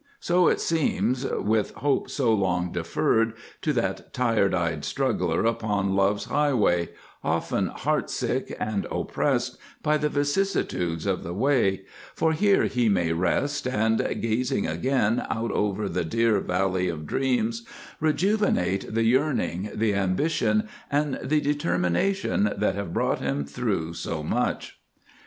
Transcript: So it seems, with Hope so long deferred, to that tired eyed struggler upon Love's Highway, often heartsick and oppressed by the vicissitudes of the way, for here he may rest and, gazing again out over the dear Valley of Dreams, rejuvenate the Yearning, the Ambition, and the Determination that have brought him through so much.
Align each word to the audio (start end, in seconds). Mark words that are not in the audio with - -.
So 0.19 0.47
it 0.47 0.59
seems, 0.59 1.25
with 1.27 1.75
Hope 1.75 2.09
so 2.09 2.33
long 2.33 2.71
deferred, 2.71 3.33
to 3.61 3.71
that 3.73 4.11
tired 4.13 4.51
eyed 4.51 4.83
struggler 4.83 5.45
upon 5.45 5.93
Love's 5.95 6.25
Highway, 6.25 6.89
often 7.23 7.67
heartsick 7.67 8.55
and 8.59 8.87
oppressed 8.89 9.59
by 9.83 9.97
the 9.99 10.09
vicissitudes 10.09 11.05
of 11.05 11.21
the 11.21 11.35
way, 11.35 11.83
for 12.15 12.31
here 12.33 12.63
he 12.63 12.89
may 12.89 13.11
rest 13.13 13.67
and, 13.67 13.99
gazing 14.21 14.65
again 14.65 15.23
out 15.29 15.51
over 15.51 15.87
the 15.87 16.03
dear 16.03 16.39
Valley 16.39 16.89
of 16.89 17.05
Dreams, 17.05 17.63
rejuvenate 17.99 18.91
the 18.95 19.03
Yearning, 19.03 19.69
the 19.71 19.93
Ambition, 19.93 20.67
and 20.89 21.19
the 21.21 21.39
Determination 21.41 22.51
that 22.57 22.73
have 22.73 22.91
brought 22.91 23.19
him 23.19 23.45
through 23.45 23.93
so 23.93 24.23
much. 24.23 24.79